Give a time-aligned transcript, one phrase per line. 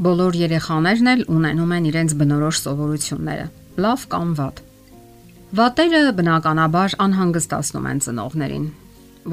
[0.00, 3.42] Բոլոր երեխաներն էլ ունենում են իրենց բնորոշ սովորությունները՝
[3.84, 4.60] լավ կամ վատ։
[5.58, 8.62] Վատերը բնականաբար անհանգստացնում են ծնողներին։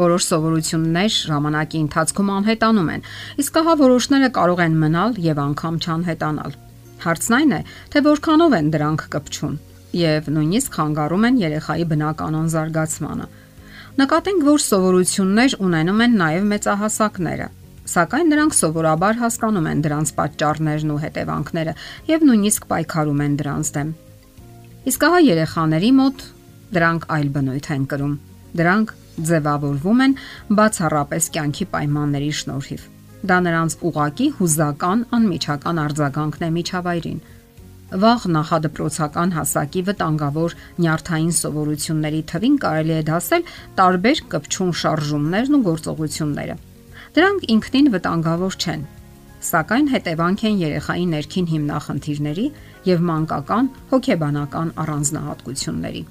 [0.01, 3.05] Որոշ սովորություններ ժամանակի ընթացքում անհետանում են,
[3.43, 6.57] իսկ ահա որոշները կարող են մնալ եւ անգամ չանհետանալ։
[7.05, 7.61] Հարցն այն է,
[7.95, 9.55] թե որքանով են դրանք կպչուն
[10.03, 13.29] եւ նույնիսկ խանգարում են երեխայի բնականon զարգացմանը։
[14.03, 17.47] Նկատենք, որ սովորություններ ունենում են նաև մեծահասակները
[17.87, 21.73] Սակայն նրանք սովորաբար հասկանում են դրանց պատճառներն ու հետևանքները
[22.09, 23.93] եւ նույնիսկ պայքարում են դրանց դեմ։
[24.91, 26.25] Իսկ ահա երեխաների մոտ
[26.77, 28.17] դրանք այլ բնույթ են կրում։
[28.59, 28.93] Դրանք
[29.31, 30.17] ձևավորվում են
[30.59, 32.85] բացառապես կյանքի պայմանների շնորհիվ։
[33.27, 37.19] Դա նրանց ուղակի հուզական անմիջական արձագանքն է միջավայրին։
[37.87, 46.57] Վաղ նախադպրոցական հասակի վտանգավոր նյարդային սովորությունների թվին կարելի է դասել տարբեր կպչուն շարժումներն ու գործողությունները
[47.15, 48.81] Դրանք ինքնին վտանգավոր չեն,
[49.47, 52.47] սակայն հետևանք են երեխայի ներքին հիմնախնդիրների
[52.87, 56.01] եւ մանկական հոգեբանական առանձնահատկությունների։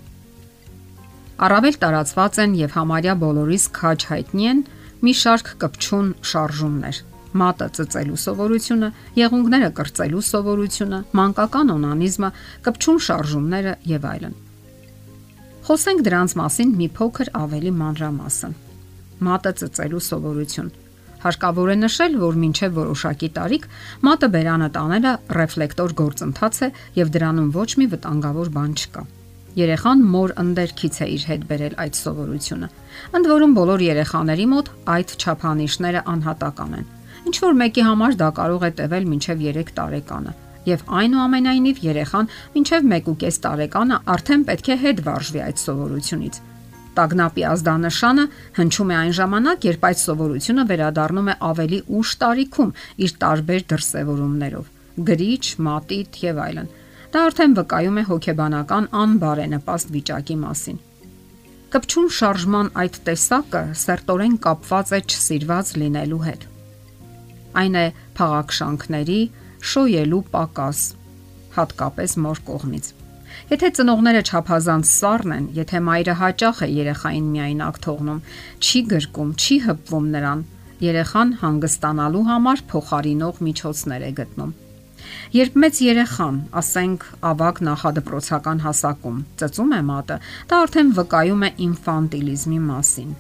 [1.47, 4.63] Առավել տարածված են եւ համարյա բոլորիս քաջ հայտնի են
[5.05, 7.01] մի շարք կպչուն շարժումներ՝
[7.37, 8.89] մատը ծծելու սովորությունը,
[9.21, 12.31] եղունգները կրծելու սովորությունը, մանկական օնանիզմը,
[12.65, 14.39] կպչուն շարժումները եւ այլն։
[15.67, 18.59] Խոսենք դրանց մասին մի փոքր ավելի մանրամասն։
[19.27, 20.73] Մատը ծծելու սովորություն
[21.27, 23.65] Հարկավոր է նշել, որ մինչև որոշակի տարիք
[24.07, 26.69] մատը բերանը տանելը ռեֆլեկտոր գործընթաց է
[27.01, 29.03] եւ դրանում ոչ մի վտանգավոր բան չկա։
[29.57, 32.69] Երեխան մոր ընդերքից է իր հետ բերել այդ սովորությունը։
[33.19, 36.91] Ընդ որում բոլոր երեխաների մոտ այդ չափանիշները անհատական են։
[37.27, 40.35] Ինչ որ մեկի համար դա կարող է տևել մինչև 3 տարեկանը,
[40.71, 46.45] եւ այնուամենայնիվ երեխան մինչև 1.5 տարեկանը արդեն պետք է հետ վարժվի այդ սովորությունից
[46.97, 48.25] Տագնապի ազդանշանը
[48.57, 52.75] հնչում է այն ժամանակ, երբ այդ սովորությունը վերադառնում է ավելի ուշ տարիքում
[53.07, 54.75] իր տարբեր դրսևորումներով՝
[55.11, 56.69] գրիչ, մատիտ եւ այլն։
[57.13, 60.79] Դա արդեն վկայում է հոգեբանական անբարենպաստ վիճակի մասին։
[61.77, 66.47] Կպչուն շարժման այդ տեսակը սերտորեն կապված է չսիրված լինելու հետ։
[67.63, 69.21] Այն է փաղաքշանքների
[69.73, 70.85] շոյելու պակաս,
[71.57, 72.93] հատկապես մոր կողմից։
[73.51, 78.23] Եթե ծնողները ճափազանց սառն են, եթե մայրը հաճախ է երեխային միայնակ թողնում,
[78.59, 80.45] չի գրկում, չի հպվում նրան,
[80.87, 84.55] երեխան հանգստանալու համար փոխարինող միջոցներ է գտնում։
[85.37, 90.17] Երբ մեծ երեխան, ասենք, ավակ նախադպրոցական հասակում ծծում է մատը,
[90.51, 93.15] դա արդեն վկայում է ինֆանտիլիզմի մասին։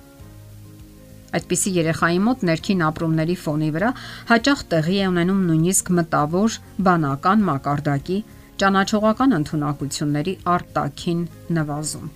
[1.36, 3.90] Այդպիսի երեխայի մոտ ներքին ապրումների ֆոնի վրա
[4.30, 8.18] հաճախ տեղի է ունենում նույնիսկ մտավոր բանական մակարդակի
[8.60, 11.24] ճանաչողական ընտունակությունների արտաքին
[11.56, 12.06] նվազում։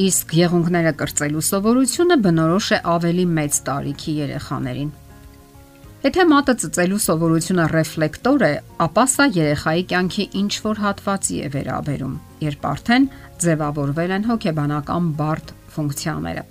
[0.00, 4.90] Իսկ եղունգները կրծելու սովորությունը բնորոշ է ավելի մեծ տարիքի երեխաներին։
[6.00, 8.52] Եթե մատը ծծելու սովորությունը ռեֆլեկտոր է,
[8.86, 12.14] ապա սա երեխայի կյանքի ինչ որ հատվածի է վերաբերում,
[12.46, 13.08] երբ արդեն
[13.44, 16.44] ձևավորվել են հոգեբանական բարդ ֆունկցիաները։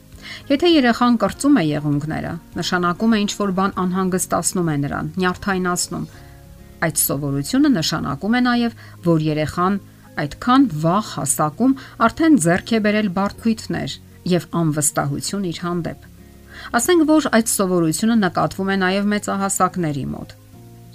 [0.53, 6.05] Եթե երեխան կրծում է եղունգները, նշանակում է ինչ որ բան անհանգստացնում է նրան, նյարդայնացնում,
[6.85, 8.75] Այդ սովորությունը նշանակում է նաև,
[9.05, 9.79] որ երեխան
[10.19, 11.73] այդքան վաղ հասակում
[12.07, 13.95] արդեն ձեռք է բերել բարդույթներ
[14.33, 16.07] եւ անվստահություն իր հանդեպ։
[16.79, 20.35] Ասենք որ այդ սովորությունը նկատվում է նաև մեծահասակների մոտ։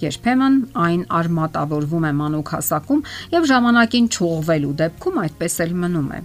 [0.05, 6.21] Երբեմն այն արմատավորվում է մանուկ հասակում եւ ժամանակին չողվելու դեպքում այդպես էլ մնում է։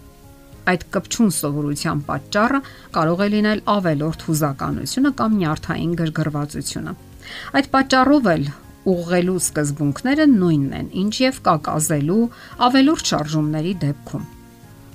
[0.69, 2.59] Այդ կպչուն սովորության պատճառը
[2.97, 6.95] կարող է լինել ավելորդ հուզականությունը կամ նյարդային գրգռվածությունը։
[7.59, 8.49] Այդ պատճառով էլ
[8.87, 12.27] ուղղելու սկզբունքները նույնն են, ինչ եւ կակազելու
[12.69, 14.27] ավելորդ շարժումների դեպքում։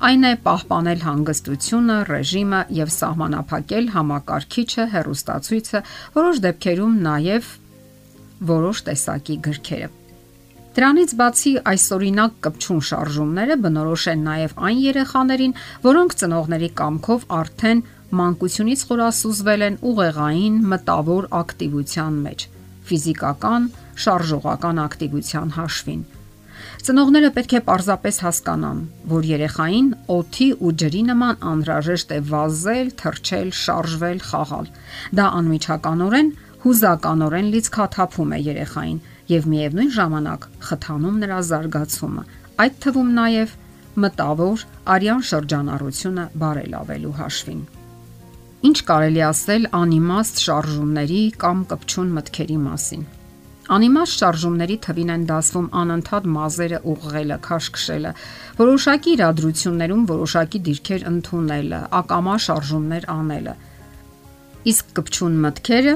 [0.05, 5.83] Այն է պահպանել հանգստությունը, ռեժիմը եւ սահմանափակել համակարգիչը, հերոստացույցը,
[6.17, 7.53] որոշ դեպքերում նաեւ
[8.50, 9.91] որոշ տեսակի գրքերը։
[10.75, 15.54] Դրանից բացի այսօրինակ կպչուն շարժումները բնորոշ են նաև այն երեխաներին,
[15.84, 17.84] որոնք ծնողների կամքով արդեն
[18.21, 22.48] մանկությունից խորասուզվել են ուղեղային մտավոր ակտիվության մեջ
[22.89, 23.71] ֆիզիկական,
[24.04, 26.04] շարժողական ակտիվության հաշվին։
[26.84, 33.48] Ծնողները պետք է պարզապես հասկանան, որ երեխային օթի ու ջրի նման անհրաժեշտ է վազել, թռչել,
[33.60, 34.69] շարժվել, խաղալ։
[35.21, 36.31] Դա անմիջականորեն
[36.65, 39.01] հուզականորեն լիցքաթափում է երեխային
[39.34, 42.25] եւ միևնույն ժամանակ խթանում նրա զարգացումը,
[42.65, 43.57] այդ թվում նաեւ
[44.04, 47.65] մտավոր արյան շրջանառությունը բարելավելու հաշվին։
[48.65, 53.03] Ինչ կարելի ասել անիմաստ շարժումների կամ կպչուն մտքերի մասին։
[53.75, 58.13] Անիմաստ շարժումների թվին են դասվում անընդհատ մազերը ուղղելը, քաշքշելը,
[58.61, 63.55] որոշակի իրադրություններում որոշակի դիրքեր ընդունելը, ակամա շարժումներ անելը։
[64.72, 65.95] Իսկ կպչուն մտքերը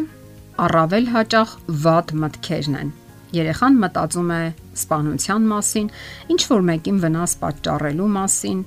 [0.68, 1.54] առավել հաճախ
[1.88, 2.92] վատ մտքերն են։
[3.38, 4.42] Երեխան մտածում է
[4.82, 5.88] սպանության մասին,
[6.36, 8.60] ինչ որ մեկին վնաս պատճառելու մասին,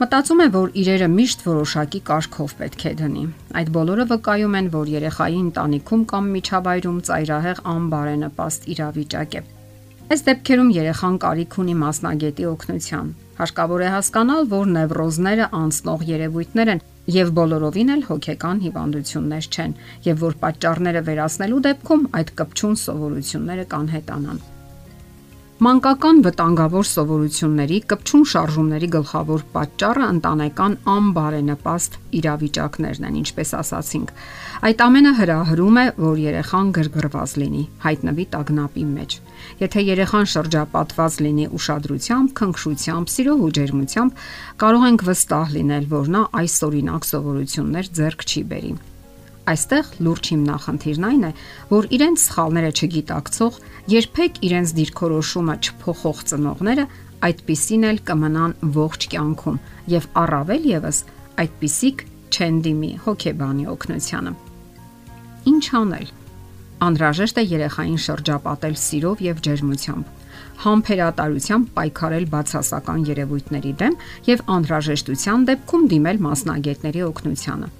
[0.00, 3.24] մտածում է, որ իրերը միշտ որոշակի կարգով պետք է դնի։
[3.60, 9.42] Այդ բոլորը վկայում են, որ երեխայի ընտանիքում կամ միջավայրում ծայրահեղ անբարենպաստ իրավիճակ է։
[10.10, 13.10] Այս դեպքերում երեխան կարիք ունի մասնագետի օգնության։
[13.40, 16.82] Հարկավոր է հասկանալ, որ նևրոզները անցնող երևույթներ են
[17.20, 19.76] եւ բոլորովին էլ հոգեկան հիվանդություններ չեն,
[20.08, 24.42] եւ որ պատճառները վերացնելու դեպքում այդ կպչուն սովորությունները կանհետանան։
[25.60, 34.14] Մանկական վտանգավոր սովորությունների կպչուն շարժումների գլխավոր պատճառը ընտանեկան անբարենպաստ իրավիճակներն են, ինչպես ասացինք։
[34.70, 39.16] Այդ ամենը հրահրում է, որ երեխան գրգռված լինի, հայտնվի տագնապի մեջ։
[39.60, 44.24] Եթե երեխան շրջապատված լինի ուշադրությամբ, քնքշությամբ, սիրով ու ջերմությամբ,
[44.64, 48.74] կարող ենք վստահ լինել, որ նա այս օրինակ սովորություններ ձեռք չի բերի։
[49.48, 51.30] Այստեղ լուրջ հիմնախնդիրն այն է,
[51.70, 53.56] որ իրենց սխալները չգիտակցող,
[53.94, 56.84] երբեք իրենց դիրքորոշումը չփոխող ծնողները
[57.30, 59.58] այդպիսին էլ կմնան ողջ կյանքում
[59.94, 61.02] եւ առավել եւս
[61.40, 64.32] այդպիսիք չեն դիմի հոգեբանի օգնությանը։
[65.50, 66.08] Ինչ անել։
[66.80, 70.16] Անհրաժեշտ է երեխային շրջապատել սիրով եւ ջերմությամբ
[70.60, 73.94] համբերատարությամբ պայքարել բացասական երևույթների դեմ
[74.28, 77.70] եւ անհրաժեշտության դեպքում դիմել մասնագետների օգնությանը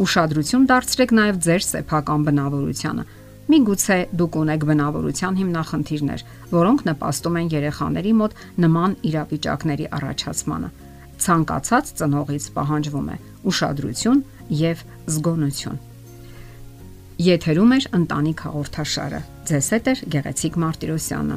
[0.00, 3.04] Ուշադրություն դարձրեք նաև ձեր սեփական բնավորությանը։
[3.52, 10.70] Միգուցե դուք ունեք բնավորության հիմնախնդիրներ, որոնք նպաստում են երեխաների մոտ նման իրավիճակների առաջացմանը։
[11.22, 13.16] Ցանկացած ծնողից պահանջվում է
[13.52, 14.22] ուշադրություն
[14.62, 15.80] եւ զգոնություն։
[17.22, 19.20] Եթերում է ընտանիք հաղորդաշարը։
[19.52, 21.36] Ձեզ հետ է Գեղեցիկ Մարտիրոսյանը։